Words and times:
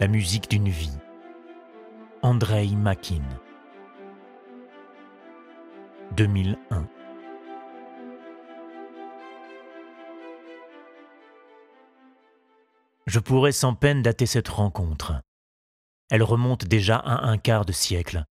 La 0.00 0.06
musique 0.06 0.48
d'une 0.48 0.68
vie. 0.68 0.96
Andrei 2.22 2.68
Makin. 2.68 3.24
2001. 6.16 6.88
Je 13.06 13.18
pourrais 13.18 13.50
sans 13.50 13.74
peine 13.74 14.02
dater 14.02 14.26
cette 14.26 14.46
rencontre. 14.46 15.20
Elle 16.10 16.22
remonte 16.22 16.64
déjà 16.64 16.98
à 16.98 17.26
un 17.26 17.36
quart 17.36 17.64
de 17.64 17.72
siècle, 17.72 18.22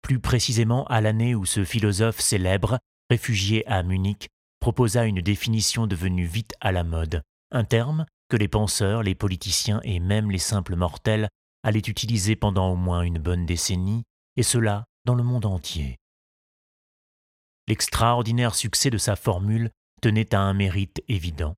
plus 0.00 0.18
précisément 0.18 0.86
à 0.86 1.02
l'année 1.02 1.34
où 1.34 1.44
ce 1.44 1.62
philosophe 1.62 2.20
célèbre, 2.20 2.78
réfugié 3.10 3.66
à 3.68 3.82
Munich, 3.82 4.30
proposa 4.60 5.04
une 5.04 5.20
définition 5.20 5.86
devenue 5.86 6.24
vite 6.24 6.54
à 6.62 6.72
la 6.72 6.84
mode, 6.84 7.22
un 7.50 7.64
terme 7.64 8.06
les 8.36 8.48
penseurs, 8.48 9.02
les 9.02 9.14
politiciens 9.14 9.80
et 9.84 10.00
même 10.00 10.30
les 10.30 10.38
simples 10.38 10.76
mortels 10.76 11.28
allaient 11.62 11.78
utiliser 11.78 12.36
pendant 12.36 12.72
au 12.72 12.76
moins 12.76 13.02
une 13.02 13.18
bonne 13.18 13.46
décennie, 13.46 14.04
et 14.36 14.42
cela 14.42 14.84
dans 15.04 15.14
le 15.14 15.22
monde 15.22 15.46
entier. 15.46 15.98
L'extraordinaire 17.68 18.54
succès 18.54 18.90
de 18.90 18.98
sa 18.98 19.16
formule 19.16 19.70
tenait 20.00 20.34
à 20.34 20.40
un 20.40 20.52
mérite 20.52 21.02
évident. 21.08 21.54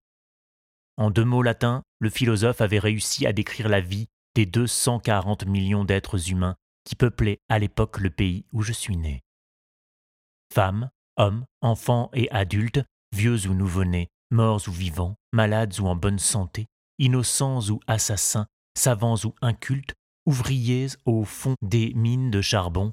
En 0.96 1.10
deux 1.10 1.24
mots 1.24 1.42
latins, 1.42 1.82
le 1.98 2.10
philosophe 2.10 2.60
avait 2.60 2.78
réussi 2.78 3.26
à 3.26 3.32
décrire 3.32 3.68
la 3.68 3.80
vie 3.80 4.06
des 4.34 4.46
240 4.46 5.46
millions 5.46 5.84
d'êtres 5.84 6.30
humains 6.30 6.56
qui 6.84 6.94
peuplaient 6.94 7.40
à 7.48 7.58
l'époque 7.58 7.98
le 7.98 8.10
pays 8.10 8.44
où 8.52 8.62
je 8.62 8.72
suis 8.72 8.96
né. 8.96 9.22
Femmes, 10.52 10.90
hommes, 11.16 11.46
enfants 11.62 12.10
et 12.12 12.30
adultes, 12.30 12.82
vieux 13.12 13.46
ou 13.48 13.54
nouveau-nés, 13.54 14.08
morts 14.30 14.62
ou 14.68 14.72
vivants, 14.72 15.16
malades 15.32 15.78
ou 15.80 15.86
en 15.86 15.96
bonne 15.96 16.18
santé, 16.18 16.66
innocents 16.98 17.70
ou 17.70 17.80
assassins, 17.86 18.46
savants 18.76 19.16
ou 19.24 19.34
incultes, 19.42 19.94
ouvriers 20.26 20.88
au 21.04 21.24
fond 21.24 21.54
des 21.62 21.92
mines 21.94 22.30
de 22.30 22.40
charbon, 22.40 22.92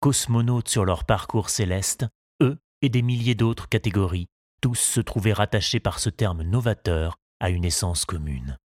cosmonautes 0.00 0.68
sur 0.68 0.84
leur 0.84 1.04
parcours 1.04 1.50
céleste, 1.50 2.06
eux 2.42 2.58
et 2.82 2.88
des 2.88 3.02
milliers 3.02 3.34
d'autres 3.34 3.68
catégories, 3.68 4.26
tous 4.60 4.74
se 4.74 5.00
trouvaient 5.00 5.32
rattachés 5.32 5.80
par 5.80 5.98
ce 5.98 6.10
terme 6.10 6.42
novateur 6.42 7.16
à 7.40 7.50
une 7.50 7.64
essence 7.64 8.04
commune. 8.04 8.58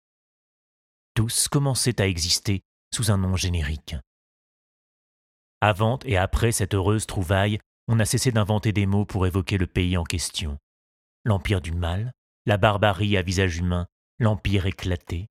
Tous 1.14 1.48
commençaient 1.48 2.02
à 2.02 2.08
exister 2.08 2.62
sous 2.94 3.12
un 3.12 3.18
nom 3.18 3.36
générique. 3.36 3.96
Avant 5.62 6.00
et 6.06 6.18
après 6.18 6.52
cette 6.52 6.74
heureuse 6.74 7.06
trouvaille, 7.06 7.60
on 7.88 8.00
a 8.00 8.06
cessé 8.06 8.32
d'inventer 8.32 8.72
des 8.72 8.86
mots 8.86 9.06
pour 9.06 9.28
évoquer 9.28 9.58
le 9.58 9.68
pays 9.68 9.98
en 9.98 10.04
question. 10.04 10.58
L'empire 11.30 11.62
du 11.62 11.74
mal, 11.74 12.12
la 12.48 12.58
barbarie 12.58 13.16
à 13.16 13.22
visage 13.22 13.58
humain, 13.58 13.86
l'empire 14.18 14.66
éclaté. 14.66 15.28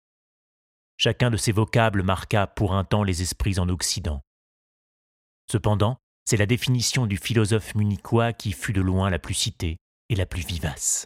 Chacun 0.97 1.29
de 1.29 1.37
ces 1.37 1.51
vocables 1.51 2.05
marqua 2.05 2.47
pour 2.47 2.73
un 2.73 2.85
temps 2.85 3.03
les 3.03 3.21
esprits 3.21 3.59
en 3.59 3.69
Occident. 3.69 4.21
Cependant, 5.51 5.97
c'est 6.25 6.37
la 6.37 6.47
définition 6.47 7.07
du 7.07 7.17
philosophe 7.17 7.75
munichois 7.75 8.33
qui 8.33 8.53
fut 8.53 8.73
de 8.73 8.81
loin 8.81 9.11
la 9.11 9.19
plus 9.19 9.35
citée 9.35 9.79
et 10.09 10.15
la 10.15 10.25
plus 10.25 10.47
vivace. 10.47 11.05